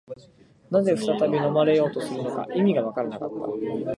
[0.71, 3.35] 何故再び飲まれようとするのか、理由がわからなかった